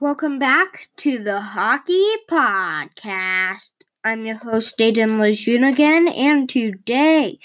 Welcome 0.00 0.40
back 0.40 0.88
to 0.98 1.22
the 1.22 1.40
Hockey 1.40 2.04
Podcast. 2.28 3.72
I'm 4.02 4.26
your 4.26 4.34
host, 4.34 4.76
Dayton 4.76 5.20
Lejeune 5.20 5.62
again, 5.62 6.08
and 6.08 6.48
today 6.48 7.38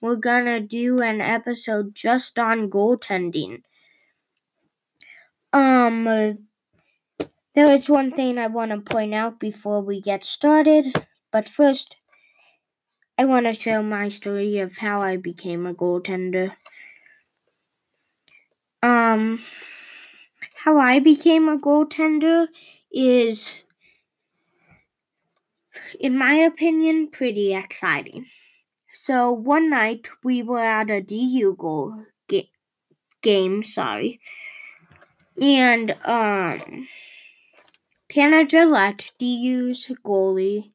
we're 0.00 0.14
gonna 0.14 0.60
do 0.60 1.02
an 1.02 1.20
episode 1.20 1.96
just 1.96 2.38
on 2.38 2.70
goaltending. 2.70 3.62
Um, 5.52 6.04
there 6.04 7.74
is 7.74 7.90
one 7.90 8.12
thing 8.12 8.38
I 8.38 8.46
want 8.46 8.70
to 8.70 8.80
point 8.80 9.12
out 9.12 9.40
before 9.40 9.80
we 9.80 10.00
get 10.00 10.24
started, 10.24 11.04
but 11.32 11.48
first, 11.48 11.96
I 13.18 13.24
want 13.24 13.46
to 13.46 13.54
share 13.54 13.82
my 13.82 14.08
story 14.08 14.58
of 14.58 14.78
how 14.78 15.02
I 15.02 15.16
became 15.16 15.66
a 15.66 15.74
goaltender. 15.74 16.54
Um, 18.84 19.40
how 20.68 20.76
I 20.76 20.98
became 20.98 21.48
a 21.48 21.56
goaltender 21.56 22.46
is, 22.92 23.54
in 25.98 26.18
my 26.18 26.34
opinion, 26.34 27.08
pretty 27.10 27.54
exciting. 27.54 28.26
So 28.92 29.32
one 29.32 29.70
night 29.70 30.08
we 30.22 30.42
were 30.42 30.62
at 30.62 30.90
a 30.90 31.00
DU 31.00 31.56
goal 31.58 32.04
ga- 32.28 32.50
game, 33.22 33.62
sorry, 33.62 34.20
and 35.40 35.92
um, 36.04 36.86
Tanner 38.10 38.44
Jaillet, 38.44 39.10
DU's 39.18 39.90
goalie, 40.04 40.72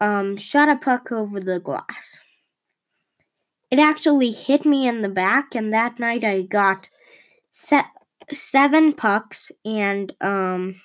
um, 0.00 0.38
shot 0.38 0.70
a 0.70 0.76
puck 0.76 1.12
over 1.12 1.40
the 1.40 1.60
glass. 1.60 2.20
It 3.70 3.78
actually 3.78 4.30
hit 4.30 4.64
me 4.64 4.88
in 4.88 5.02
the 5.02 5.10
back, 5.10 5.54
and 5.54 5.74
that 5.74 5.98
night 5.98 6.24
I 6.24 6.40
got 6.40 6.88
set 7.50 7.84
seven 8.34 8.92
pucks 8.92 9.52
and 9.64 10.14
um, 10.20 10.76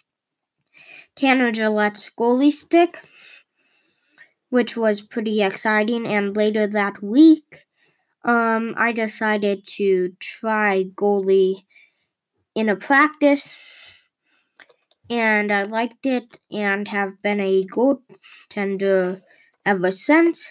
Tanner 1.16 1.52
Jaillet's 1.52 2.12
goalie 2.18 2.52
stick, 2.54 3.00
which 4.50 4.76
was 4.76 5.02
pretty 5.02 5.42
exciting. 5.42 6.06
And 6.08 6.36
later 6.36 6.68
that 6.68 7.02
week, 7.02 7.66
um, 8.24 8.74
I 8.78 8.92
decided 8.92 9.66
to 9.78 10.14
try 10.20 10.86
goalie 10.96 11.64
in 12.56 12.70
a 12.70 12.76
practice, 12.76 13.56
and 15.10 15.52
I 15.52 15.64
liked 15.64 16.06
it 16.06 16.40
and 16.52 16.88
have 16.88 17.22
been 17.22 17.40
a 17.40 17.66
goaltender 17.66 19.22
ever 19.66 19.92
since, 19.92 20.48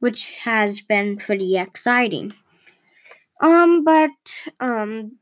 which 0.00 0.32
has 0.44 0.80
been 0.80 1.16
pretty 1.16 1.56
exciting. 1.56 2.34
Um, 3.40 3.82
but 3.84 4.10
um, 4.60 5.18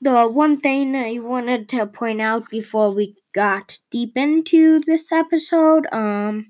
the 0.00 0.26
one 0.28 0.58
thing 0.60 0.94
I 0.96 1.18
wanted 1.18 1.68
to 1.70 1.86
point 1.86 2.20
out 2.20 2.48
before 2.50 2.92
we 2.92 3.16
got 3.34 3.78
deep 3.90 4.16
into 4.16 4.80
this 4.80 5.12
episode 5.12 5.86
um, 5.92 6.46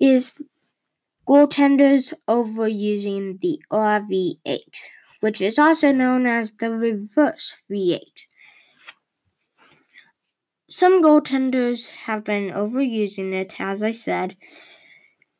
is 0.00 0.34
goaltenders 1.28 2.14
overusing 2.28 3.40
the 3.40 3.60
RVH, 3.70 4.80
which 5.20 5.40
is 5.42 5.58
also 5.58 5.92
known 5.92 6.26
as 6.26 6.52
the 6.52 6.70
reverse 6.70 7.54
VH. 7.70 8.26
Some 10.68 11.02
goaltenders 11.02 11.88
have 11.88 12.22
been 12.22 12.50
overusing 12.50 13.32
it, 13.32 13.58
as 13.58 13.82
I 13.82 13.92
said, 13.92 14.36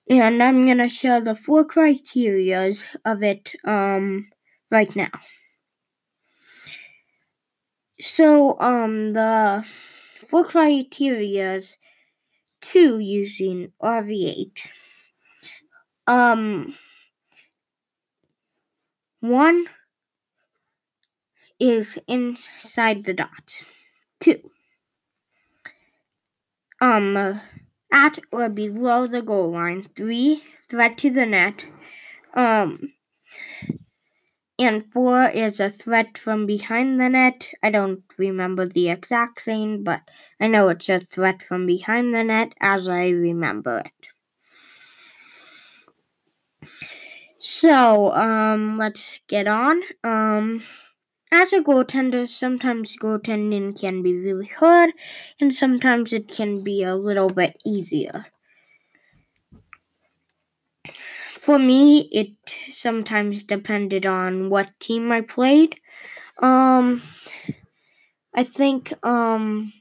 and 0.09 0.43
I'm 0.43 0.65
going 0.67 0.79
to 0.79 0.89
share 0.89 1.21
the 1.21 1.35
four 1.35 1.65
criterias 1.65 2.85
of 3.05 3.23
it 3.23 3.55
um, 3.65 4.31
right 4.71 4.95
now. 4.95 5.11
So, 8.01 8.57
um, 8.61 9.13
the 9.15 9.65
four 9.65 10.45
criterias 10.45 11.75
to 12.63 12.99
using 12.99 13.73
RVH. 13.81 14.69
Um, 16.07 16.75
one 19.21 19.65
is 21.59 21.99
inside 22.07 23.03
the 23.05 23.13
dot. 23.15 23.63
Two, 24.21 24.51
um, 26.81 27.41
at 27.93 28.19
or 28.33 28.49
below 28.49 29.07
the 29.07 29.23
goal 29.23 29.53
line. 29.53 29.85
Three, 29.97 30.43
threat 30.69 30.99
to 30.99 31.11
the 31.11 31.27
net. 31.27 31.67
Um, 32.35 32.93
and 34.59 34.91
four 34.93 35.29
is 35.29 35.61
a 35.61 35.71
threat 35.71 36.19
from 36.19 36.47
behind 36.47 37.01
the 37.01 37.09
net. 37.09 37.49
I 37.63 37.71
don't 37.71 38.03
remember 38.19 38.67
the 38.67 38.91
exact 38.91 39.41
saying, 39.43 39.85
but 39.85 40.03
I 40.41 40.49
know 40.49 40.69
it's 40.71 40.89
a 40.89 41.01
threat 41.01 41.43
from 41.43 41.67
behind 41.67 42.15
the 42.15 42.25
net 42.25 42.55
as 42.61 42.89
I 42.89 43.09
remember 43.11 43.79
it. 43.79 44.09
So, 47.39 48.13
um, 48.13 48.77
let's 48.77 49.21
get 49.29 49.47
on. 49.47 49.83
Um, 50.03 50.63
as 51.33 51.53
a 51.53 51.61
goaltender, 51.61 52.29
sometimes 52.29 52.97
goaltending 52.97 53.79
can 53.81 54.03
be 54.03 54.15
really 54.15 54.47
hard, 54.47 54.93
and 55.41 55.55
sometimes 55.55 56.13
it 56.13 56.29
can 56.29 56.63
be 56.65 56.83
a 56.83 56.97
little 56.97 57.29
bit 57.31 57.57
easier 57.67 58.27
for 61.45 61.59
me, 61.59 62.09
it 62.13 62.31
sometimes 62.71 63.43
depended 63.43 64.07
on 64.07 64.51
what 64.51 64.79
team 64.81 65.13
I 65.13 65.21
played. 65.21 65.77
Um, 66.43 67.03
I 68.35 68.45
think 68.45 68.93
um, 69.05 69.73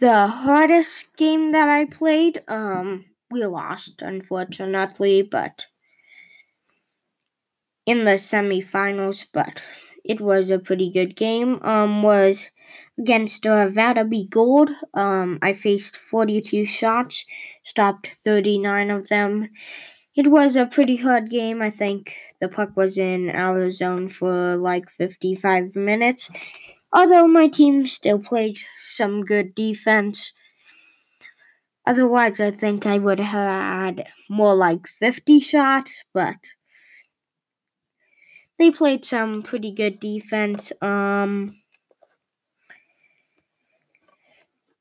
the 0.00 0.26
hardest 0.26 1.16
game 1.16 1.48
that 1.50 1.66
I 1.68 1.86
played, 1.86 2.42
um, 2.46 3.06
we 3.30 3.42
lost, 3.46 4.02
unfortunately, 4.02 5.22
but 5.22 5.64
in 7.86 8.04
the 8.04 8.12
semifinals, 8.12 9.26
but 9.32 9.62
it 10.04 10.20
was 10.20 10.50
a 10.50 10.58
pretty 10.58 10.90
good 10.90 11.16
game. 11.16 11.58
Um, 11.62 12.02
was 12.02 12.50
against 12.98 13.46
uh, 13.46 13.68
Vataby 13.68 14.28
Gold. 14.28 14.70
Um, 14.94 15.38
I 15.42 15.52
faced 15.52 15.96
42 15.96 16.66
shots, 16.66 17.24
stopped 17.64 18.08
39 18.24 18.90
of 18.90 19.08
them. 19.08 19.48
It 20.16 20.30
was 20.30 20.56
a 20.56 20.66
pretty 20.66 20.96
hard 20.96 21.30
game. 21.30 21.62
I 21.62 21.70
think 21.70 22.14
the 22.40 22.48
puck 22.48 22.76
was 22.76 22.98
in 22.98 23.30
our 23.30 23.70
zone 23.70 24.08
for 24.08 24.56
like 24.56 24.90
55 24.90 25.76
minutes. 25.76 26.30
Although 26.92 27.28
my 27.28 27.48
team 27.48 27.86
still 27.88 28.18
played 28.20 28.58
some 28.88 29.22
good 29.24 29.54
defense. 29.54 30.32
Otherwise, 31.86 32.40
I 32.40 32.50
think 32.50 32.86
I 32.86 32.98
would 32.98 33.20
have 33.20 33.28
had 33.98 34.08
more 34.28 34.52
like 34.52 34.88
50 34.88 35.38
shots, 35.38 36.02
but 36.12 36.34
they 38.58 38.70
played 38.70 39.04
some 39.04 39.42
pretty 39.42 39.72
good 39.72 40.00
defense. 40.00 40.72
Um, 40.80 41.54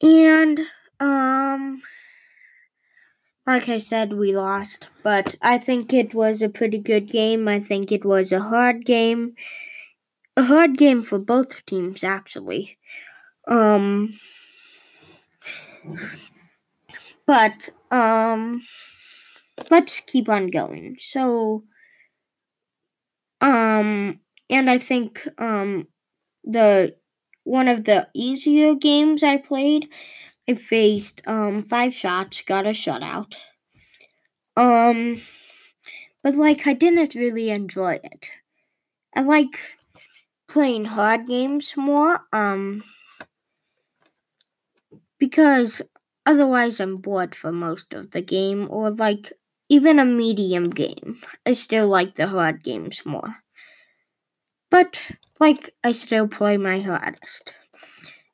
and 0.01 0.59
um, 0.99 1.81
like 3.45 3.69
I 3.69 3.77
said, 3.77 4.13
we 4.13 4.35
lost, 4.35 4.87
but 5.03 5.35
I 5.43 5.57
think 5.59 5.93
it 5.93 6.13
was 6.15 6.41
a 6.41 6.49
pretty 6.49 6.79
good 6.79 7.07
game. 7.09 7.47
I 7.47 7.59
think 7.59 7.91
it 7.91 8.03
was 8.05 8.31
a 8.31 8.39
hard 8.39 8.83
game, 8.85 9.35
a 10.35 10.43
hard 10.43 10.77
game 10.77 11.01
for 11.03 11.19
both 11.19 11.65
teams 11.65 12.03
actually. 12.03 12.77
Um, 13.47 14.13
but 17.25 17.69
um, 17.91 18.61
let's 19.69 20.01
keep 20.01 20.29
on 20.29 20.47
going. 20.47 20.97
So, 20.99 21.63
um, 23.41 24.19
and 24.49 24.69
I 24.69 24.77
think 24.77 25.27
um, 25.37 25.87
the 26.43 26.95
one 27.43 27.67
of 27.67 27.85
the 27.85 28.07
easier 28.13 28.75
games 28.75 29.23
I 29.23 29.37
played, 29.37 29.89
I 30.49 30.55
faced 30.55 31.21
um 31.27 31.63
five 31.63 31.93
shots, 31.93 32.41
got 32.43 32.67
a 32.67 32.71
shutout. 32.71 33.33
Um, 34.57 35.19
but 36.23 36.35
like 36.35 36.65
I 36.67 36.73
didn't 36.73 37.15
really 37.15 37.49
enjoy 37.49 37.99
it. 38.03 38.29
I 39.15 39.21
like 39.21 39.59
playing 40.49 40.85
hard 40.85 41.27
games 41.27 41.73
more. 41.77 42.21
Um, 42.33 42.83
because 45.19 45.81
otherwise 46.25 46.79
I'm 46.79 46.97
bored 46.97 47.35
for 47.35 47.51
most 47.51 47.93
of 47.93 48.11
the 48.11 48.21
game, 48.21 48.67
or 48.69 48.91
like 48.91 49.31
even 49.69 49.99
a 49.99 50.05
medium 50.05 50.69
game. 50.69 51.19
I 51.45 51.53
still 51.53 51.87
like 51.87 52.15
the 52.15 52.27
hard 52.27 52.63
games 52.63 53.01
more. 53.05 53.35
But, 54.71 55.03
like, 55.39 55.75
I 55.83 55.91
still 55.91 56.27
play 56.27 56.57
my 56.57 56.79
hardest. 56.79 57.53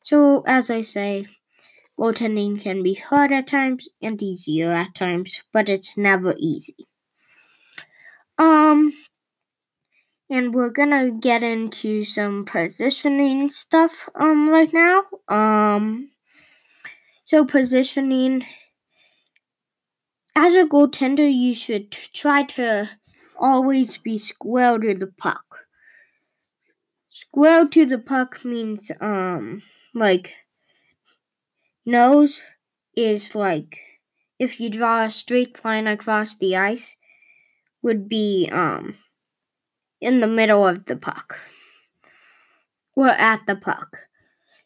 So, 0.04 0.44
as 0.48 0.70
I 0.72 0.82
say, 0.82 1.28
goaltending 2.00 2.62
can 2.62 2.84
be 2.84 2.96
hard 2.96 3.32
at 3.34 3.48
times 3.48 3.90
and 4.02 4.22
easier 4.24 4.72
at 4.72 4.96
times, 4.96 5.42
but 5.54 5.70
it's 5.70 5.98
never 5.98 6.36
easy. 6.40 6.88
Um, 8.40 8.92
and 10.30 10.54
we're 10.54 10.70
gonna 10.70 11.12
get 11.12 11.44
into 11.44 12.04
some 12.04 12.46
positioning 12.46 13.50
stuff 13.50 14.08
um 14.16 14.50
right 14.50 14.72
now. 14.74 15.04
Um 15.28 16.10
so 17.26 17.46
positioning 17.46 18.44
as 20.38 20.54
a 20.54 20.64
goaltender 20.64 21.28
you 21.30 21.54
should 21.54 21.92
try 21.92 22.42
to 22.42 22.90
always 23.38 23.98
be 23.98 24.18
square 24.18 24.78
to 24.78 24.94
the 24.94 25.08
puck. 25.08 25.67
Square 27.20 27.70
to 27.70 27.84
the 27.88 27.98
puck 27.98 28.46
means 28.46 28.92
um 29.02 29.64
like 29.92 30.34
nose 31.84 32.44
is 32.96 33.34
like 33.34 33.80
if 34.38 34.60
you 34.60 34.70
draw 34.70 35.06
a 35.06 35.12
straight 35.12 35.66
line 35.66 35.88
across 35.88 36.36
the 36.36 36.56
ice 36.56 36.96
would 37.82 38.08
be 38.08 38.48
um 38.52 38.94
in 40.00 40.20
the 40.20 40.28
middle 40.28 40.68
of 40.68 40.86
the 40.86 40.96
puck. 40.96 41.40
Or 42.96 43.10
at 43.10 43.48
the 43.48 43.56
puck. 43.56 43.98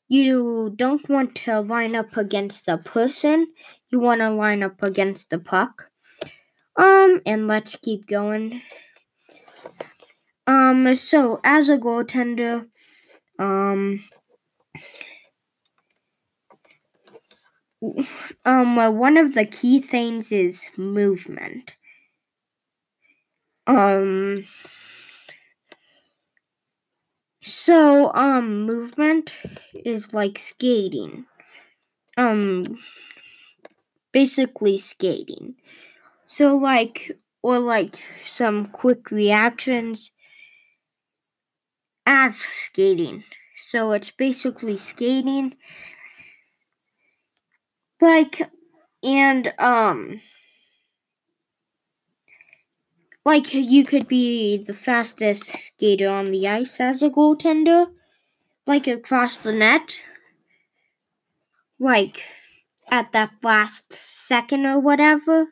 You 0.10 0.74
don't 0.76 1.08
want 1.08 1.36
to 1.46 1.62
line 1.62 1.96
up 1.96 2.18
against 2.18 2.66
the 2.66 2.78
person. 2.78 3.48
You 3.88 4.02
want 4.02 4.20
to 4.20 4.30
line 4.30 4.62
up 4.62 4.84
against 4.84 5.30
the 5.30 5.40
puck. 5.40 5.90
Um, 6.76 7.22
and 7.26 7.48
let's 7.48 7.78
keep 7.78 8.08
going. 8.08 8.62
Um, 10.72 10.96
so 10.96 11.42
as 11.44 11.68
a 11.68 11.78
goaltender, 11.78 12.68
um, 13.40 14.02
um, 18.46 18.76
one 18.98 19.18
of 19.18 19.34
the 19.34 19.46
key 19.46 19.80
things 19.80 20.32
is 20.32 20.66
movement. 20.78 21.76
Um, 23.68 24.44
so, 27.44 28.12
um, 28.14 28.66
movement 28.66 29.34
is 29.74 30.14
like 30.14 30.38
skating. 30.38 31.26
Um, 32.18 32.78
basically 34.12 34.78
skating. 34.78 35.56
So, 36.28 36.56
like, 36.58 37.18
or 37.44 37.60
like 37.60 38.00
some 38.26 38.68
quick 38.68 39.12
reactions 39.12 40.12
as 42.12 42.36
skating. 42.52 43.24
So, 43.70 43.94
it's 43.94 44.12
basically 44.12 44.76
skating. 44.76 45.56
Like, 48.02 48.50
and, 49.02 49.54
um, 49.58 50.20
like 53.24 53.54
you 53.54 53.86
could 53.86 54.08
be 54.08 54.58
the 54.58 54.74
fastest 54.74 55.46
skater 55.46 56.10
on 56.10 56.32
the 56.32 56.48
ice 56.48 56.80
as 56.80 57.02
a 57.02 57.10
goaltender, 57.10 57.88
like 58.68 58.88
across 58.88 59.38
the 59.38 59.54
net, 59.54 60.02
like 61.80 62.24
at 62.90 63.14
that 63.14 63.32
last 63.42 63.94
second 63.94 64.66
or 64.66 64.80
whatever. 64.80 65.48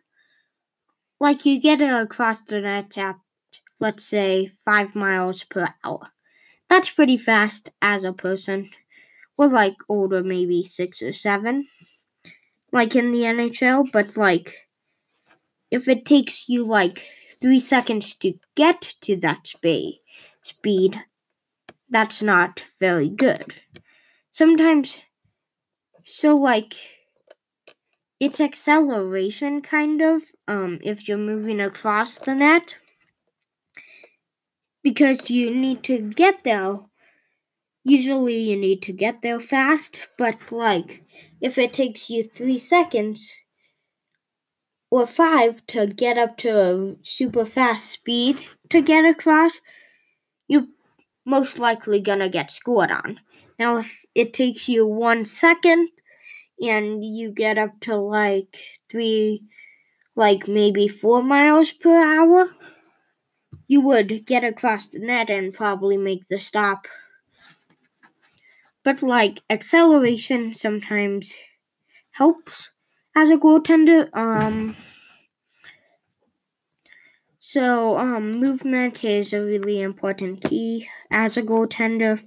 Like 1.20 1.46
you 1.46 1.60
get 1.60 1.82
it 1.82 1.92
across 1.92 2.42
the 2.44 2.62
net 2.62 2.98
at, 2.98 3.18
let's 3.80 4.06
say, 4.06 4.52
five 4.66 4.96
miles 4.96 5.44
per 5.44 5.74
hour. 5.84 6.10
That's 6.70 6.90
pretty 6.90 7.18
fast 7.18 7.70
as 7.82 8.06
a 8.06 8.14
person. 8.14 8.70
Or 9.38 9.48
like 9.48 9.76
older, 9.90 10.24
maybe 10.24 10.64
six 10.64 11.02
or 11.02 11.14
seven, 11.14 11.68
like 12.72 12.96
in 12.96 13.12
the 13.12 13.26
NHL, 13.26 13.84
but 13.84 14.18
like 14.18 14.56
if 15.72 15.88
it 15.88 16.06
takes 16.06 16.48
you 16.50 16.64
like 16.64 17.04
three 17.42 17.60
seconds 17.60 18.14
to 18.16 18.34
get 18.56 18.94
to 19.02 19.16
that 19.18 19.48
speed, 20.44 21.04
that's 21.90 22.22
not 22.22 22.64
very 22.80 23.10
good. 23.10 23.54
Sometimes, 24.32 25.00
so 26.04 26.36
like, 26.36 26.76
it's 28.20 28.40
acceleration 28.40 29.62
kind 29.62 30.02
of, 30.02 30.24
um, 30.48 30.80
if 30.84 31.08
you're 31.08 31.18
moving 31.18 31.60
across 31.60 32.18
the 32.18 32.34
net, 32.36 32.78
because 34.84 35.30
you 35.30 35.54
need 35.54 35.84
to 35.84 36.00
get 36.00 36.44
there. 36.44 36.80
Usually, 37.84 38.40
you 38.40 38.58
need 38.58 38.82
to 38.84 38.94
get 38.94 39.22
there 39.22 39.40
fast, 39.40 40.02
but 40.18 40.52
like, 40.52 41.04
if 41.42 41.58
it 41.58 41.74
takes 41.74 42.10
you 42.10 42.24
three 42.24 42.58
seconds, 42.58 43.34
or 44.92 45.06
five 45.06 45.66
to 45.68 45.88
get 45.88 46.18
up 46.18 46.38
to 46.38 46.50
a 46.50 46.96
super 47.04 47.46
fast 47.46 47.92
speed 47.92 48.42
to 48.70 48.82
get 48.82 49.06
across, 49.06 49.62
you're 50.48 50.68
most 51.26 51.60
likely 51.60 52.02
gonna 52.02 52.30
get 52.30 52.52
scored 52.52 52.92
on. 52.92 53.20
Now, 53.60 53.78
if 53.78 54.06
it 54.16 54.34
takes 54.34 54.68
you 54.68 54.88
one 54.88 55.26
second 55.26 55.90
and 56.60 57.04
you 57.04 57.32
get 57.32 57.58
up 57.58 57.80
to 57.82 57.96
like 57.96 58.58
three, 58.90 59.44
like 60.16 60.48
maybe 60.48 60.88
four 60.88 61.22
miles 61.22 61.72
per 61.72 62.02
hour, 62.04 62.50
you 63.68 63.82
would 63.82 64.26
get 64.26 64.44
across 64.44 64.88
the 64.88 65.00
net 65.00 65.30
and 65.30 65.54
probably 65.54 65.98
make 65.98 66.28
the 66.28 66.40
stop. 66.40 66.88
But 68.84 69.02
like 69.02 69.40
acceleration 69.50 70.54
sometimes 70.54 71.34
helps 72.12 72.72
as 73.16 73.30
a 73.32 73.38
goaltender. 73.38 74.10
Um, 74.16 74.76
so 77.40 77.98
um, 77.98 78.32
movement 78.40 79.04
is 79.04 79.34
a 79.34 79.42
really 79.42 79.82
important 79.82 80.42
key 80.44 80.88
as 81.12 81.36
a 81.38 81.42
goaltender. 81.44 82.24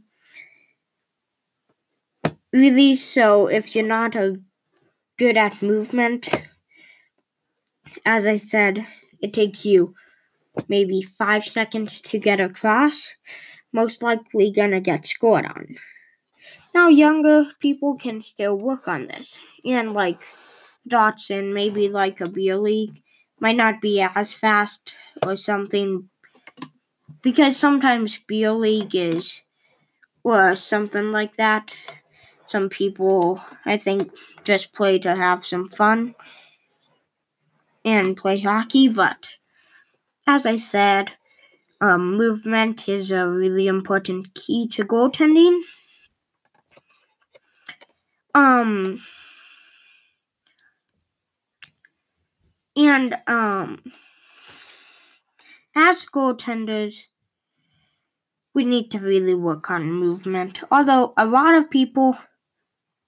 Really, 2.52 2.94
so 2.94 3.46
if 3.48 3.74
you're 3.74 3.86
not 3.86 4.14
a 4.14 4.40
good 5.18 5.36
at 5.36 5.62
movement, 5.62 6.28
as 8.04 8.26
I 8.26 8.36
said, 8.36 8.86
it 9.20 9.32
takes 9.32 9.64
you 9.64 9.94
maybe 10.68 11.02
five 11.02 11.44
seconds 11.44 12.00
to 12.02 12.18
get 12.18 12.40
across. 12.40 13.12
Most 13.72 14.02
likely 14.02 14.50
gonna 14.52 14.80
get 14.80 15.06
scored 15.06 15.46
on. 15.46 15.76
Now, 16.74 16.88
younger 16.88 17.46
people 17.60 17.96
can 17.96 18.22
still 18.22 18.56
work 18.58 18.88
on 18.88 19.06
this, 19.06 19.38
and 19.64 19.94
like 19.94 20.18
Dotson, 20.88 21.52
maybe 21.52 21.88
like 21.88 22.20
a 22.20 22.28
beer 22.28 22.56
league, 22.56 23.02
might 23.40 23.56
not 23.56 23.80
be 23.80 24.00
as 24.00 24.32
fast 24.32 24.94
or 25.26 25.36
something 25.36 26.08
because 27.22 27.56
sometimes 27.56 28.18
beer 28.26 28.52
league 28.52 28.94
is 28.94 29.40
or 30.24 30.56
something 30.56 31.12
like 31.12 31.36
that. 31.36 31.74
Some 32.46 32.68
people, 32.68 33.40
I 33.66 33.76
think, 33.78 34.12
just 34.44 34.72
play 34.74 34.98
to 35.00 35.14
have 35.16 35.44
some 35.44 35.68
fun 35.68 36.14
and 37.84 38.16
play 38.16 38.40
hockey, 38.40 38.88
but 38.88 39.30
as 40.26 40.46
I 40.46 40.56
said, 40.56 41.12
um, 41.80 42.16
movement 42.16 42.88
is 42.88 43.12
a 43.12 43.28
really 43.28 43.66
important 43.68 44.34
key 44.34 44.68
to 44.68 44.84
goaltending. 44.84 45.60
Um, 48.34 48.98
And 52.76 53.16
um 53.26 53.78
as 55.74 56.06
goaltenders 56.06 57.08
we 58.54 58.64
need 58.64 58.90
to 58.90 58.98
really 58.98 59.34
work 59.34 59.70
on 59.70 59.92
movement. 59.92 60.62
Although 60.70 61.12
a 61.18 61.26
lot 61.26 61.54
of 61.54 61.70
people 61.70 62.16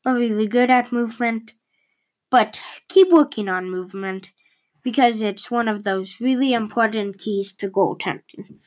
are 0.06 0.16
really 0.16 0.47
good 0.47 0.71
at 0.71 0.92
movement, 0.92 1.52
but 2.30 2.61
keep 2.88 3.11
working 3.12 3.49
on 3.49 3.71
movement 3.71 4.30
because 4.84 5.22
it's 5.22 5.50
one 5.50 5.68
of 5.68 5.84
those 5.84 6.20
really 6.20 6.52
important 6.54 7.18
keys 7.18 7.52
to 7.56 7.68
goaltending. 7.68 8.58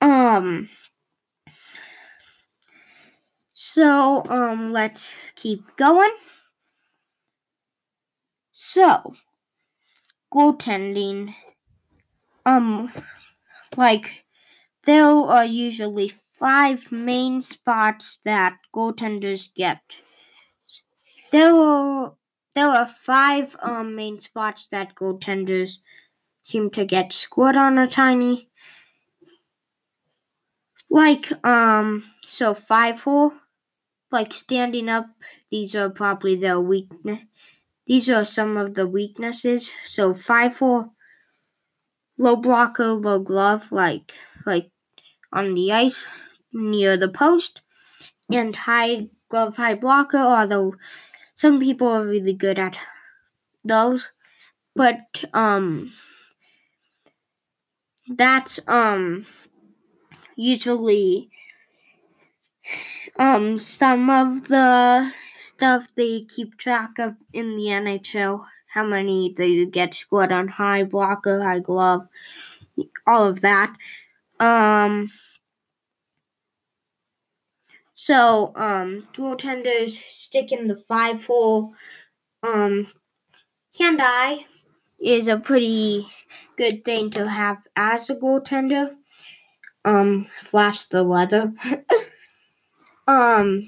Um 0.00 0.68
so 3.52 4.22
um 4.28 4.72
let's 4.72 5.14
keep 5.34 5.76
going. 5.76 6.14
So, 8.52 9.14
goaltending, 10.32 11.34
um, 12.44 12.92
like, 13.76 14.24
there 14.86 15.06
are 15.06 15.44
usually 15.46 16.08
five 16.08 16.92
main 16.92 17.40
spots 17.42 18.20
that 18.24 18.58
goaltenders 18.74 19.54
get. 19.54 19.80
There 21.30 21.54
are 21.54 22.16
there 22.56 22.68
are 22.70 22.86
five 22.88 23.56
um 23.62 23.94
main 23.94 24.18
spots 24.20 24.66
that 24.72 24.96
goaltenders 24.96 25.78
seem 26.44 26.70
to 26.70 26.84
get 26.86 27.12
scored 27.12 27.56
on 27.56 27.78
a 27.78 27.88
tiny. 27.88 28.50
Like 30.90 31.32
um 31.46 32.04
so 32.28 32.52
five 32.54 33.02
hole, 33.02 33.32
like 34.12 34.32
standing 34.34 34.88
up, 34.88 35.06
these 35.50 35.74
are 35.76 35.90
probably 35.90 36.36
their 36.36 36.60
weakness 36.60 37.20
these 37.86 38.10
are 38.10 38.24
some 38.24 38.56
of 38.58 38.74
the 38.74 38.86
weaknesses. 38.86 39.72
So 39.86 40.14
five 40.14 40.58
hole, 40.58 40.94
low 42.18 42.36
blocker, 42.36 42.92
low 42.92 43.18
glove, 43.18 43.72
like 43.72 44.12
like 44.44 44.70
on 45.32 45.54
the 45.54 45.72
ice 45.72 46.06
near 46.52 46.96
the 46.98 47.08
post, 47.08 47.62
and 48.30 48.56
high 48.56 49.08
glove, 49.30 49.56
high 49.56 49.76
blocker. 49.76 50.18
Although 50.18 50.74
some 51.36 51.60
people 51.60 51.88
are 51.88 52.04
really 52.06 52.34
good 52.34 52.58
at 52.58 52.78
those, 53.64 54.10
but 54.76 55.24
um, 55.34 55.92
that's 58.08 58.58
um 58.68 59.24
usually 60.36 61.30
um 63.18 63.58
some 63.58 64.10
of 64.10 64.48
the 64.48 65.10
stuff 65.38 65.88
they 65.96 66.22
keep 66.22 66.56
track 66.56 66.98
of 66.98 67.14
in 67.32 67.56
the 67.56 67.70
NHL. 67.70 68.46
How 68.72 68.84
many 68.84 69.32
they 69.36 69.64
get 69.66 69.94
scored 69.94 70.32
on 70.32 70.48
high 70.48 70.84
blocker, 70.84 71.42
high 71.42 71.60
glove, 71.60 72.06
all 73.06 73.24
of 73.28 73.40
that. 73.42 73.74
Um. 74.40 75.08
So, 77.98 78.52
um, 78.56 79.04
goaltenders 79.14 79.98
stick 80.06 80.52
in 80.52 80.68
the 80.68 80.76
five 80.86 81.24
hole. 81.24 81.72
Um, 82.42 82.88
hand 83.78 84.00
eye 84.02 84.44
is 85.00 85.28
a 85.28 85.38
pretty 85.38 86.06
good 86.58 86.84
thing 86.84 87.08
to 87.12 87.26
have 87.26 87.56
as 87.74 88.10
a 88.10 88.14
goaltender. 88.14 88.90
Um, 89.82 90.26
flash 90.42 90.84
the 90.84 91.04
weather. 91.04 91.54
um, 93.08 93.62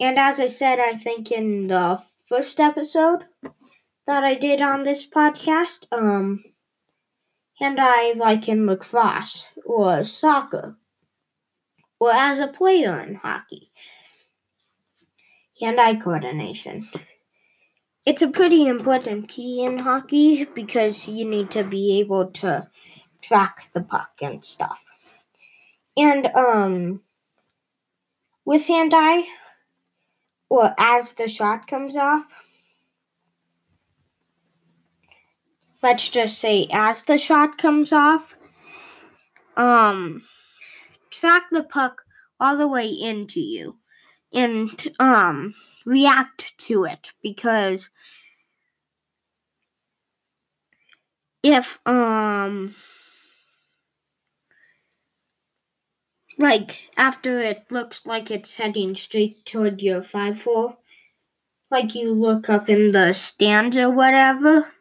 and 0.00 0.18
as 0.18 0.40
I 0.40 0.46
said, 0.46 0.80
I 0.80 0.94
think 0.94 1.30
in 1.30 1.68
the 1.68 2.02
first 2.28 2.58
episode 2.58 3.26
that 4.08 4.24
I 4.24 4.34
did 4.34 4.60
on 4.60 4.82
this 4.82 5.08
podcast, 5.08 5.86
um, 5.92 6.42
and 7.60 7.78
I 7.80 8.14
like 8.14 8.48
in 8.48 8.66
lacrosse 8.66 9.46
or 9.64 10.02
soccer 10.02 10.76
or 12.02 12.10
as 12.10 12.40
a 12.40 12.48
player 12.48 13.00
in 13.00 13.14
hockey. 13.14 13.70
Hand 15.60 15.80
eye 15.80 15.94
coordination. 15.94 16.84
It's 18.04 18.22
a 18.22 18.28
pretty 18.28 18.66
important 18.66 19.28
key 19.28 19.62
in 19.62 19.78
hockey 19.78 20.44
because 20.52 21.06
you 21.06 21.24
need 21.24 21.52
to 21.52 21.62
be 21.62 22.00
able 22.00 22.32
to 22.42 22.68
track 23.20 23.68
the 23.72 23.82
puck 23.82 24.10
and 24.20 24.44
stuff. 24.44 24.82
And 25.96 26.26
um 26.34 27.02
with 28.44 28.66
hand 28.66 28.92
eye 28.96 29.22
or 30.48 30.74
as 30.78 31.12
the 31.12 31.28
shot 31.28 31.68
comes 31.68 31.96
off, 31.96 32.24
let's 35.84 36.08
just 36.08 36.40
say 36.40 36.66
as 36.72 37.04
the 37.04 37.16
shot 37.16 37.58
comes 37.58 37.92
off, 37.92 38.34
um 39.56 40.22
track 41.12 41.44
the 41.50 41.62
puck 41.62 42.02
all 42.40 42.56
the 42.56 42.66
way 42.66 42.88
into 42.88 43.40
you 43.40 43.78
and 44.32 44.88
um 44.98 45.52
react 45.84 46.56
to 46.58 46.84
it 46.84 47.12
because 47.22 47.90
if 51.42 51.78
um 51.86 52.74
like 56.38 56.88
after 56.96 57.40
it 57.40 57.64
looks 57.70 58.06
like 58.06 58.30
it's 58.30 58.56
heading 58.56 58.96
straight 58.96 59.44
toward 59.44 59.82
your 59.82 60.02
five 60.02 60.40
four 60.40 60.76
like 61.70 61.94
you 61.94 62.12
look 62.12 62.48
up 62.48 62.68
in 62.68 62.92
the 62.92 63.12
stands 63.12 63.76
or 63.76 63.90
whatever 63.90 64.72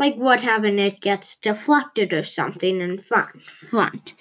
like 0.00 0.16
what 0.16 0.40
happened? 0.40 0.80
It 0.80 1.02
gets 1.02 1.36
deflected 1.36 2.14
or 2.14 2.24
something 2.24 2.80
in 2.80 2.96
front 2.98 3.42
front 3.42 4.14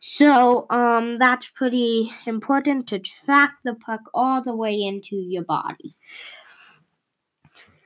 so 0.00 0.66
um, 0.70 1.18
that's 1.18 1.48
pretty 1.48 2.12
important 2.26 2.86
to 2.88 2.98
track 2.98 3.54
the 3.64 3.74
puck 3.74 4.02
all 4.14 4.42
the 4.42 4.54
way 4.54 4.80
into 4.80 5.16
your 5.16 5.44
body. 5.44 5.94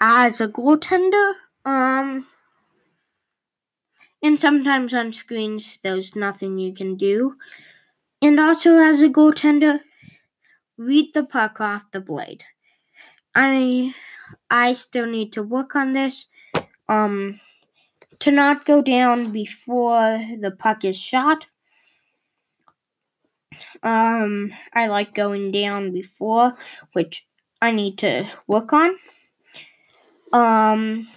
As 0.00 0.40
a 0.40 0.48
goaltender, 0.48 1.34
um, 1.64 2.26
and 4.22 4.38
sometimes 4.38 4.92
on 4.92 5.12
screens 5.12 5.78
there's 5.82 6.14
nothing 6.14 6.58
you 6.58 6.74
can 6.74 6.96
do. 6.96 7.36
And 8.20 8.38
also 8.38 8.78
as 8.78 9.02
a 9.02 9.08
goaltender, 9.08 9.80
read 10.76 11.14
the 11.14 11.24
puck 11.24 11.60
off 11.60 11.90
the 11.92 12.00
blade. 12.00 12.44
I 13.34 13.94
I 14.50 14.74
still 14.74 15.06
need 15.06 15.32
to 15.32 15.42
work 15.42 15.74
on 15.74 15.92
this. 15.92 16.26
Um, 16.88 17.40
to 18.18 18.30
not 18.30 18.64
go 18.66 18.82
down 18.82 19.32
before 19.32 20.20
the 20.40 20.50
puck 20.50 20.84
is 20.84 20.96
shot 20.96 21.46
um, 23.82 24.50
I 24.72 24.86
like 24.86 25.14
going 25.14 25.50
down 25.50 25.92
before, 25.92 26.56
which 26.92 27.26
I 27.60 27.70
need 27.70 27.98
to 27.98 28.28
work 28.46 28.72
on. 28.72 28.96
Um, 30.32 31.08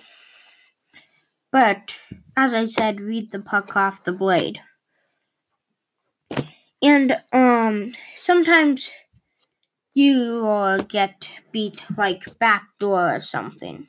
but 1.51 1.97
as 2.35 2.53
I 2.53 2.65
said, 2.65 2.99
read 2.99 3.31
the 3.31 3.39
puck 3.39 3.75
off 3.75 4.03
the 4.03 4.11
blade. 4.11 4.59
And 6.81 7.17
um, 7.31 7.93
sometimes 8.13 8.91
you 9.93 10.45
uh, 10.45 10.79
get 10.79 11.29
beat 11.51 11.81
like 11.97 12.37
backdoor 12.37 13.15
or 13.15 13.19
something. 13.21 13.87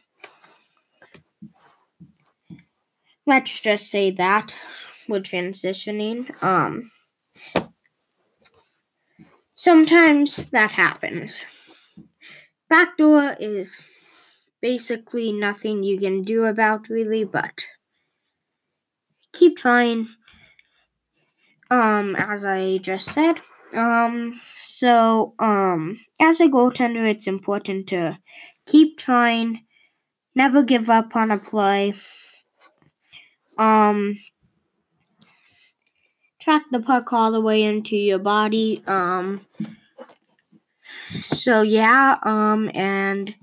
Let's 3.26 3.61
just 3.61 3.91
say 3.91 4.12
that 4.12 4.57
we're 5.09 5.21
transitioning. 5.21 6.43
Um, 6.43 6.91
Sometimes 9.57 10.37
that 10.53 10.71
happens. 10.71 11.41
Backdoor 12.69 13.37
is 13.41 13.77
basically 14.61 15.33
nothing 15.33 15.83
you 15.83 15.99
can 15.99 16.23
do 16.23 16.45
about 16.45 16.89
really, 16.89 17.25
but 17.25 17.67
keep 19.33 19.57
trying. 19.57 20.07
Um, 21.71 22.15
as 22.17 22.45
I 22.47 22.79
just 22.79 23.11
said. 23.13 23.37
Um, 23.75 24.41
so, 24.65 25.35
um, 25.39 25.99
as 26.21 26.41
a 26.41 26.47
goaltender, 26.47 27.09
it's 27.09 27.27
important 27.27 27.89
to 27.89 28.19
keep 28.67 28.97
trying, 28.99 29.65
never 30.35 30.63
give 30.63 30.91
up 30.91 31.17
on 31.17 31.31
a 31.31 31.39
play. 31.39 31.95
Um, 33.59 34.17
track 36.47 36.62
the 36.71 36.79
puck 36.79 37.12
all 37.12 37.33
the 37.33 37.41
way 37.41 37.61
into 37.61 37.97
your 37.97 38.21
body. 38.21 38.81
Um, 38.87 39.45
so 41.25 41.62
yeah, 41.62 42.19
um, 42.23 42.71
and 42.73 43.35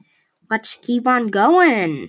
let's 0.50 0.78
keep 0.82 1.06
on 1.06 1.28
going. 1.28 2.08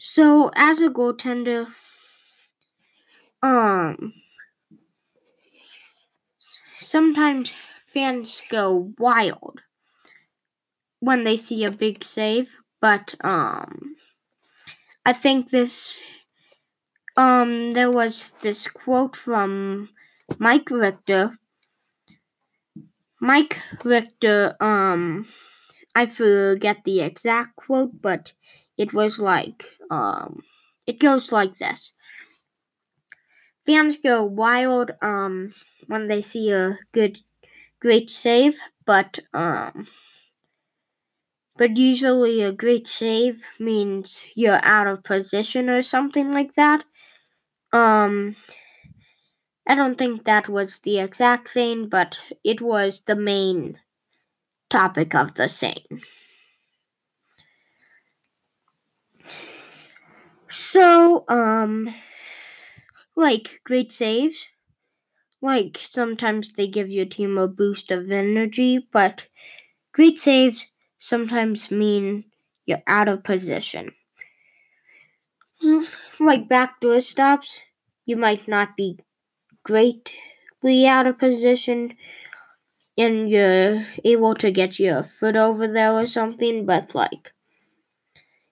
So 0.00 0.50
as 0.56 0.80
a 0.80 0.88
goaltender, 0.88 1.66
um, 3.42 4.10
sometimes 6.78 7.52
fans 7.86 8.40
go 8.50 8.94
wild 8.96 9.60
when 11.00 11.24
they 11.24 11.36
see 11.36 11.62
a 11.62 11.70
big 11.70 12.02
save, 12.02 12.48
but 12.80 13.16
um, 13.20 13.96
I 15.04 15.12
think 15.12 15.50
this 15.50 15.98
um, 17.16 17.72
there 17.72 17.90
was 17.90 18.32
this 18.42 18.66
quote 18.68 19.16
from 19.16 19.88
Mike 20.38 20.70
Richter. 20.70 21.38
Mike 23.20 23.58
Richter, 23.84 24.56
um, 24.60 25.26
I 25.94 26.06
forget 26.06 26.84
the 26.84 27.00
exact 27.00 27.56
quote, 27.56 28.00
but 28.02 28.32
it 28.76 28.92
was 28.94 29.18
like, 29.18 29.64
um, 29.90 30.42
it 30.86 31.00
goes 31.00 31.32
like 31.32 31.58
this. 31.58 31.92
Fans 33.66 33.96
go 33.98 34.22
wild, 34.24 34.92
um, 35.02 35.52
when 35.86 36.08
they 36.08 36.22
see 36.22 36.50
a 36.50 36.78
good, 36.92 37.20
great 37.80 38.10
save, 38.10 38.58
but, 38.86 39.20
um, 39.34 39.86
but 41.56 41.76
usually 41.76 42.42
a 42.42 42.52
great 42.52 42.86
save 42.86 43.42
means 43.58 44.20
you're 44.36 44.64
out 44.64 44.86
of 44.86 45.02
position 45.02 45.68
or 45.68 45.82
something 45.82 46.32
like 46.32 46.54
that. 46.54 46.84
Um, 47.74 48.34
I 49.66 49.74
don't 49.74 49.98
think 49.98 50.24
that 50.24 50.48
was 50.48 50.78
the 50.78 50.98
exact 50.98 51.50
saying, 51.50 51.90
but 51.90 52.18
it 52.42 52.62
was 52.62 53.00
the 53.02 53.14
main 53.14 53.78
topic 54.70 55.14
of 55.14 55.34
the 55.34 55.48
saying. 55.48 56.02
So, 60.48 61.24
um, 61.28 61.94
like 63.16 63.60
great 63.64 63.90
saves, 63.92 64.46
like 65.42 65.80
sometimes 65.84 66.52
they 66.54 66.68
give 66.68 66.90
your 66.90 67.06
team 67.06 67.38
a 67.38 67.48
boost 67.48 67.90
of 67.92 68.10
energy, 68.10 68.78
but 68.92 69.26
great 69.92 70.18
saves 70.18 70.68
sometimes 70.98 71.70
mean 71.70 72.24
you're 72.66 72.82
out 72.86 73.08
of 73.08 73.24
position. 73.24 73.92
Like 76.20 76.48
backdoor 76.48 77.00
stops, 77.00 77.60
you 78.06 78.16
might 78.16 78.46
not 78.48 78.76
be 78.76 78.98
greatly 79.64 80.86
out 80.86 81.06
of 81.06 81.18
position 81.18 81.96
and 82.98 83.30
you're 83.30 83.86
able 84.04 84.34
to 84.34 84.50
get 84.50 84.80
your 84.80 85.04
foot 85.04 85.36
over 85.36 85.68
there 85.68 85.92
or 85.92 86.06
something, 86.08 86.66
but 86.66 86.92
like 86.92 87.32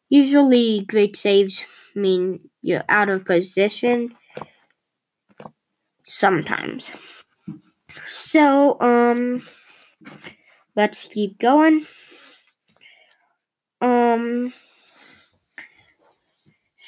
usually 0.08 0.84
great 0.86 1.16
saves 1.16 1.64
mean 1.94 2.40
you're 2.62 2.84
out 2.88 3.08
of 3.08 3.24
position 3.24 4.14
sometimes. 6.06 6.92
So, 8.06 8.76
um, 8.80 9.42
let's 10.76 11.04
keep 11.04 11.38
going. 11.38 11.82
Um, 13.82 14.52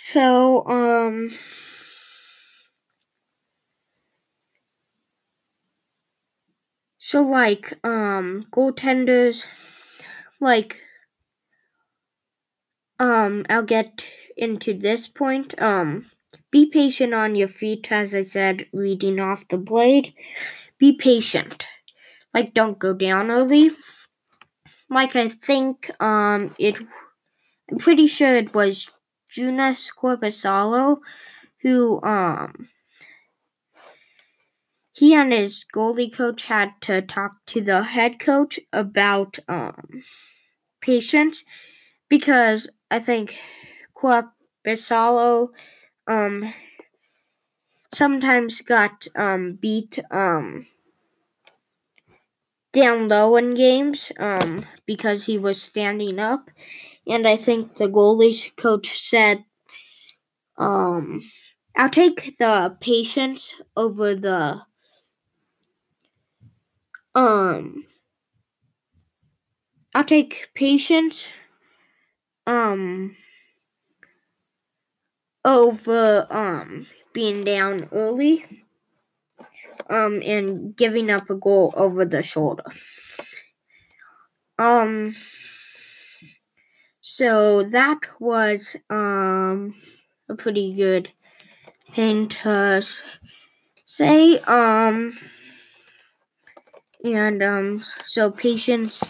so, 0.08 0.64
um, 0.68 1.30
so 6.98 7.22
like, 7.22 7.74
um, 7.84 8.46
goaltenders, 8.50 9.46
like, 10.40 10.78
um, 12.98 13.44
I'll 13.48 13.62
get 13.62 14.04
into 14.36 14.74
this 14.74 15.08
point. 15.08 15.60
Um, 15.60 16.10
be 16.50 16.66
patient 16.66 17.14
on 17.14 17.34
your 17.34 17.48
feet, 17.48 17.90
as 17.90 18.14
I 18.14 18.22
said, 18.22 18.66
reading 18.72 19.20
off 19.20 19.48
the 19.48 19.58
blade. 19.58 20.14
Be 20.78 20.96
patient. 20.96 21.66
Like, 22.34 22.54
don't 22.54 22.78
go 22.78 22.94
down 22.94 23.30
early. 23.30 23.70
Like, 24.88 25.14
I 25.16 25.28
think, 25.28 25.90
um, 26.02 26.54
it, 26.58 26.76
I'm 27.70 27.78
pretty 27.78 28.06
sure 28.06 28.36
it 28.36 28.54
was 28.54 28.90
Joonas 29.34 29.90
Korpisalo 29.96 30.98
who, 31.62 32.02
um, 32.02 32.68
he 34.92 35.14
and 35.14 35.32
his 35.32 35.64
goalie 35.74 36.12
coach 36.14 36.44
had 36.44 36.72
to 36.82 37.02
talk 37.02 37.44
to 37.46 37.60
the 37.60 37.82
head 37.82 38.18
coach 38.18 38.58
about, 38.72 39.38
um, 39.48 40.02
patience 40.80 41.44
because 42.08 42.68
I 42.90 43.00
think 43.00 43.38
Korpisalo 43.96 45.50
um 46.06 46.54
sometimes 47.94 48.60
got 48.60 49.06
um 49.16 49.54
beat 49.54 49.98
um 50.10 50.66
down 52.74 53.08
low 53.08 53.36
in 53.36 53.54
games 53.54 54.12
um 54.18 54.66
because 54.86 55.26
he 55.26 55.38
was 55.38 55.62
standing 55.62 56.18
up. 56.18 56.50
And 57.06 57.26
I 57.28 57.36
think 57.36 57.76
the 57.76 57.88
goalies 57.88 58.54
coach 58.56 59.00
said 59.00 59.44
um 60.58 61.20
I'll 61.76 61.90
take 61.90 62.36
the 62.38 62.76
patience 62.80 63.54
over 63.76 64.14
the 64.16 64.62
um 67.14 67.84
I'll 69.94 70.04
take 70.04 70.50
patience 70.54 71.26
um 72.46 73.14
over 75.44 76.26
um 76.30 76.86
being 77.12 77.44
down 77.44 77.88
early 77.92 78.44
um 79.90 80.22
and 80.22 80.76
giving 80.76 81.10
up 81.10 81.30
a 81.30 81.34
goal 81.34 81.72
over 81.76 82.04
the 82.04 82.22
shoulder. 82.22 82.64
Um 84.58 85.14
so 87.00 87.62
that 87.64 88.00
was 88.20 88.76
um 88.90 89.74
a 90.28 90.34
pretty 90.34 90.72
good 90.74 91.10
thing 91.92 92.28
to 92.28 92.82
say 93.84 94.38
um 94.40 95.12
and 97.04 97.42
um 97.42 97.82
so 98.06 98.30
patience 98.30 99.02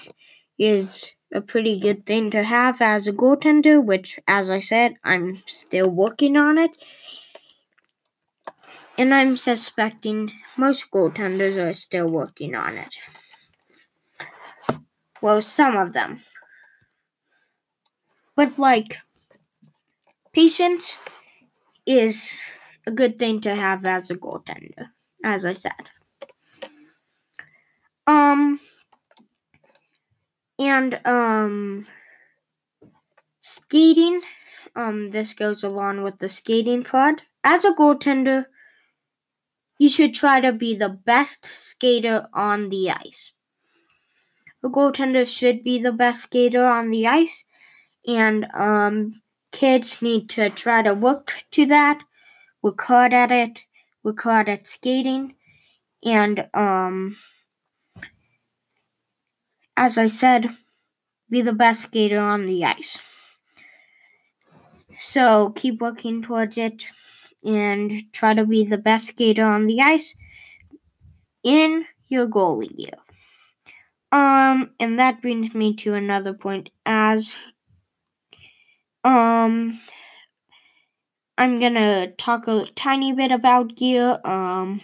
is 0.59 1.13
a 1.33 1.41
pretty 1.41 1.79
good 1.79 2.07
thing 2.07 2.31
to 2.31 2.45
have 2.45 2.81
as 2.81 3.09
a 3.09 3.13
goaltender, 3.13 3.85
which, 3.85 4.21
as 4.29 4.51
I 4.51 4.61
said, 4.61 4.95
I'm 5.03 5.37
still 5.47 5.91
working 5.91 6.37
on 6.37 6.59
it. 6.59 6.71
And 8.99 9.15
I'm 9.15 9.37
suspecting 9.37 10.33
most 10.57 10.91
goaltenders 10.91 11.57
are 11.57 11.73
still 11.73 12.09
working 12.09 12.57
on 12.57 12.77
it. 12.77 12.97
Well, 15.21 15.41
some 15.43 15.77
of 15.77 15.93
them. 15.93 16.21
But, 18.37 18.59
like, 18.61 18.99
patience 20.35 20.97
is 21.87 22.33
a 22.87 22.91
good 22.93 23.19
thing 23.19 23.41
to 23.43 23.55
have 23.57 23.87
as 23.87 24.11
a 24.11 24.17
goaltender, 24.17 24.91
as 25.25 25.47
I 25.47 25.55
said. 25.55 25.91
Um, 28.07 28.61
and 30.59 31.01
um 31.05 31.87
skating 33.43 34.21
um 34.75 35.07
this 35.09 35.35
goes 35.35 35.63
along 35.63 36.03
with 36.03 36.19
the 36.19 36.29
skating 36.29 36.83
part 36.83 37.23
as 37.45 37.65
a 37.65 37.71
goaltender 37.73 38.47
you 39.85 39.91
should 39.91 40.15
try 40.15 40.41
to 40.41 40.51
be 40.51 40.75
the 40.75 40.89
best 40.89 41.45
skater 41.45 42.27
on 42.33 42.71
the 42.71 42.91
ice. 42.91 43.33
A 44.63 44.69
goaltender 44.69 45.27
should 45.29 45.63
be 45.63 45.79
the 45.79 45.93
best 45.93 46.23
skater 46.23 46.65
on 46.65 46.89
the 46.91 47.07
ice 47.07 47.45
and 48.09 48.47
um 48.55 49.21
kids 49.53 50.01
need 50.01 50.31
to 50.31 50.49
try 50.49 50.81
to 50.81 50.95
work 50.95 51.35
to 51.51 51.67
that. 51.67 52.01
Work 52.63 52.81
hard 52.81 53.13
at 53.13 53.31
it. 53.31 53.65
Work 54.03 54.23
hard 54.23 54.49
at 54.49 54.67
skating. 54.67 55.35
And 56.03 56.49
um 56.55 57.17
as 59.77 59.99
I 59.99 60.07
said, 60.07 60.49
be 61.29 61.43
the 61.43 61.53
best 61.53 61.83
skater 61.83 62.21
on 62.21 62.47
the 62.47 62.65
ice. 62.65 62.99
So 64.99 65.51
keep 65.51 65.83
working 65.83 66.23
towards 66.23 66.57
it 66.57 66.87
and 67.45 68.05
try 68.13 68.35
to 68.35 68.45
be 68.45 68.65
the 68.65 68.79
best 68.79 69.09
skater 69.09 69.45
on 69.45 69.67
the 69.67 69.81
ice 69.81 70.17
in 71.43 71.87
your 72.09 72.27
goalie 72.27 72.75
gear. 72.77 72.99
Um, 74.13 74.71
and 74.81 74.99
that 74.99 75.21
brings 75.21 75.55
me 75.55 75.75
to 75.77 75.95
another 75.95 76.33
point 76.33 76.71
as 76.87 77.37
um 79.05 79.79
I'm 81.39 81.61
gonna 81.61 82.11
talk 82.13 82.49
a 82.49 82.67
tiny 82.75 83.13
bit 83.13 83.31
about 83.31 83.77
gear. 83.77 84.19
Um, 84.25 84.81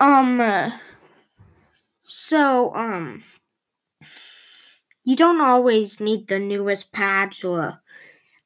um, 0.00 0.40
so, 2.06 2.74
um, 2.74 3.22
you 5.04 5.16
don't 5.16 5.40
always 5.40 6.00
need 6.00 6.26
the 6.28 6.38
newest 6.38 6.92
pads 6.92 7.44
or 7.44 7.80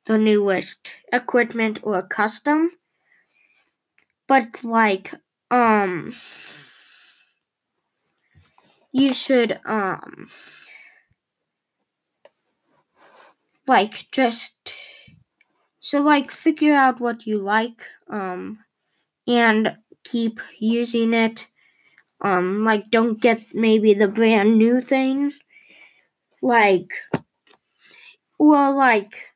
the 0.08 0.18
newest 0.18 0.96
equipment 1.12 1.80
or 1.84 2.02
custom, 2.02 2.72
but 4.26 4.62
like, 4.64 5.14
um, 5.50 6.12
you 8.92 9.12
should, 9.12 9.58
um, 9.64 10.28
like, 13.66 14.06
just, 14.10 14.74
so, 15.80 16.00
like, 16.00 16.30
figure 16.30 16.74
out 16.74 17.00
what 17.00 17.26
you 17.26 17.38
like, 17.38 17.82
um, 18.10 18.58
and 19.26 19.76
keep 20.04 20.40
using 20.58 21.14
it 21.14 21.46
um, 22.22 22.64
like 22.64 22.90
don't 22.90 23.20
get 23.20 23.42
maybe 23.54 23.94
the 23.94 24.08
brand 24.08 24.58
new 24.58 24.80
things. 24.80 25.40
Like, 26.42 26.92
well, 28.38 28.76
like 28.76 29.27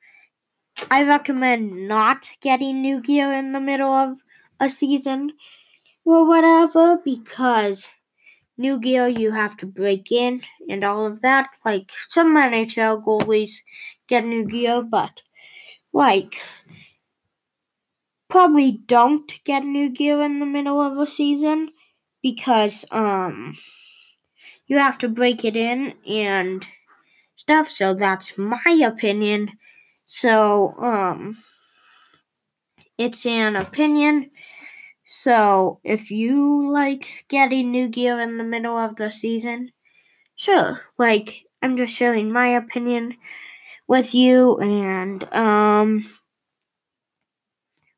I 0.90 1.04
recommend 1.04 1.88
not 1.88 2.30
getting 2.40 2.80
new 2.80 3.00
gear 3.00 3.32
in 3.32 3.52
the 3.52 3.60
middle 3.60 3.92
of 3.92 4.18
a 4.60 4.68
season. 4.68 5.32
Or 6.04 6.26
whatever 6.26 6.98
because 7.04 7.88
new 8.58 8.80
gear 8.80 9.08
you 9.08 9.32
have 9.32 9.56
to 9.58 9.66
break 9.66 10.12
in 10.12 10.42
and 10.68 10.84
all 10.84 11.06
of 11.06 11.22
that. 11.22 11.50
Like 11.64 11.92
some 12.08 12.36
NHL 12.36 13.04
goalies 13.04 13.62
get 14.08 14.24
new 14.24 14.46
gear, 14.46 14.82
but 14.82 15.22
like 15.92 16.36
probably 18.28 18.72
don't 18.72 19.32
get 19.44 19.64
new 19.64 19.88
gear 19.90 20.22
in 20.22 20.40
the 20.40 20.46
middle 20.46 20.80
of 20.80 20.98
a 20.98 21.06
season 21.06 21.68
because 22.22 22.84
um 22.90 23.54
you 24.66 24.78
have 24.78 24.98
to 24.98 25.08
break 25.08 25.44
it 25.44 25.56
in 25.56 25.94
and 26.08 26.66
stuff. 27.36 27.68
So 27.68 27.94
that's 27.94 28.38
my 28.38 28.80
opinion 28.84 29.52
so 30.20 30.74
um 30.78 31.36
it's 32.98 33.26
an 33.26 33.56
opinion 33.56 34.30
so 35.06 35.80
if 35.84 36.10
you 36.10 36.70
like 36.72 37.26
getting 37.28 37.70
new 37.72 37.88
gear 37.88 38.20
in 38.20 38.38
the 38.38 38.44
middle 38.44 38.78
of 38.78 38.96
the 38.96 39.10
season 39.10 39.70
sure 40.36 40.80
like 40.98 41.44
i'm 41.62 41.76
just 41.76 41.94
sharing 41.94 42.32
my 42.32 42.48
opinion 42.48 43.16
with 43.88 44.14
you 44.14 44.58
and 44.60 45.24
um 45.34 46.00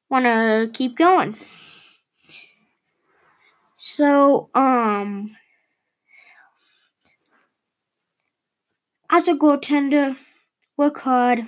want 0.09 0.25
to 0.25 0.71
keep 0.73 0.97
going. 0.97 1.35
So, 3.77 4.51
um 4.55 5.37
as 9.09 9.29
a 9.29 9.33
goaltender, 9.35 10.15
work 10.77 10.99
hard, 11.01 11.47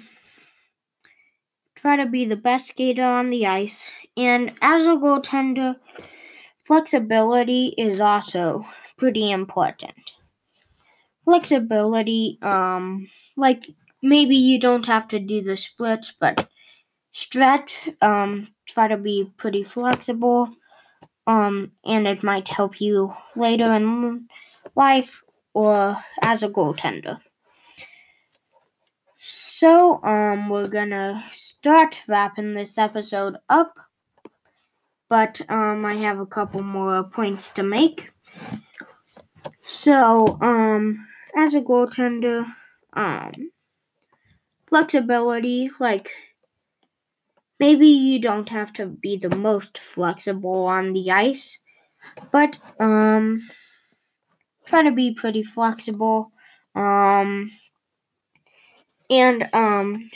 try 1.86 1.94
to 1.94 2.06
be 2.06 2.24
the 2.24 2.34
best 2.34 2.66
skater 2.66 3.04
on 3.04 3.30
the 3.30 3.46
ice, 3.46 3.92
and 4.16 4.52
as 4.60 4.82
a 4.86 4.96
goaltender, 4.98 5.76
flexibility 6.64 7.74
is 7.78 8.00
also 8.00 8.64
pretty 8.98 9.30
important. 9.30 9.94
Flexibility, 11.24 12.38
um, 12.42 13.06
like 13.36 13.70
maybe 14.02 14.34
you 14.34 14.58
don't 14.58 14.86
have 14.86 15.06
to 15.06 15.20
do 15.20 15.40
the 15.40 15.56
splits, 15.56 16.12
but 16.18 16.48
stretch, 17.12 17.88
um, 18.02 18.48
try 18.66 18.88
to 18.88 18.96
be 18.96 19.30
pretty 19.36 19.62
flexible, 19.62 20.50
um, 21.28 21.70
and 21.84 22.08
it 22.08 22.24
might 22.24 22.48
help 22.48 22.80
you 22.80 23.14
later 23.36 23.72
in 23.74 24.28
life 24.74 25.22
or 25.54 25.98
as 26.20 26.42
a 26.42 26.48
goaltender. 26.48 27.20
So, 29.58 30.02
um, 30.04 30.50
we're 30.50 30.68
gonna 30.68 31.24
start 31.30 32.02
wrapping 32.06 32.52
this 32.52 32.76
episode 32.76 33.38
up, 33.48 33.74
but 35.08 35.40
um, 35.50 35.84
I 35.84 35.94
have 35.94 36.20
a 36.20 36.26
couple 36.26 36.62
more 36.62 37.02
points 37.02 37.50
to 37.52 37.62
make. 37.64 38.12
So, 39.66 40.38
um, 40.40 41.06
as 41.36 41.54
a 41.54 41.60
goaltender, 41.60 42.46
um, 42.94 43.50
flexibility, 44.68 45.68
like 45.80 46.12
maybe 47.58 47.86
you 47.88 48.18
don't 48.18 48.48
have 48.48 48.72
to 48.74 48.86
be 48.86 49.16
the 49.16 49.34
most 49.36 49.78
flexible 49.78 50.64
on 50.66 50.92
the 50.92 51.10
ice, 51.10 51.58
but 52.32 52.60
um, 52.80 53.40
try 54.66 54.82
to 54.82 54.92
be 54.92 55.12
pretty 55.14 55.42
flexible. 55.42 56.32
Um, 56.74 57.50
and 59.10 59.48
um, 59.52 60.10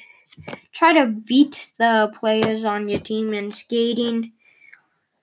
try 0.73 0.93
to 0.93 1.07
beat 1.07 1.71
the 1.79 2.13
players 2.19 2.65
on 2.65 2.89
your 2.89 3.01
team 3.01 3.33
in 3.35 3.53
skating. 3.53 4.33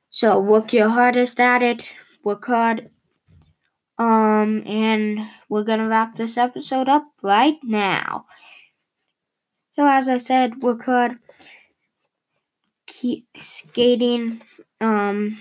So 0.09 0.39
work 0.39 0.73
your 0.73 0.89
hardest 0.89 1.39
at 1.39 1.61
it. 1.61 1.91
Work 2.23 2.45
hard. 2.45 2.89
Um, 3.97 4.63
and 4.65 5.19
we're 5.49 5.63
gonna 5.63 5.87
wrap 5.87 6.15
this 6.15 6.37
episode 6.37 6.87
up 6.87 7.05
right 7.23 7.57
now. 7.63 8.25
So 9.75 9.85
as 9.87 10.09
I 10.09 10.17
said, 10.17 10.61
work 10.61 10.83
hard. 10.85 11.17
Keep 12.87 13.27
skating. 13.39 14.41
Um, 14.81 15.37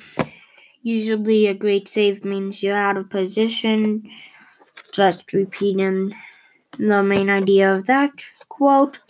usually 0.82 1.46
a 1.46 1.54
great 1.54 1.88
save 1.88 2.24
means 2.24 2.62
you're 2.62 2.76
out 2.76 2.96
of 2.96 3.10
position. 3.10 4.08
Just 4.92 5.32
repeating 5.32 6.14
the 6.78 7.02
main 7.02 7.30
idea 7.30 7.74
of 7.74 7.86
that 7.86 8.12
quote 8.48 9.00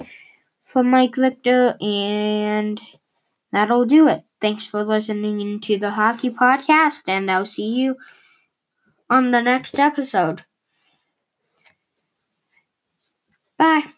from 0.65 0.91
Mike 0.91 1.17
Richter, 1.17 1.77
and 1.81 2.81
that'll 3.53 3.85
do 3.87 4.09
it. 4.09 4.25
Thanks 4.41 4.67
for 4.67 4.85
listening 4.85 5.61
to 5.61 5.79
the 5.79 5.93
Hockey 5.93 6.31
Podcast, 6.31 7.03
and 7.09 7.31
I'll 7.31 7.47
see 7.47 7.69
you 7.69 7.97
on 9.11 9.33
the 9.33 9.43
next 9.43 9.79
episode. 9.81 10.45
Bye. 13.59 13.96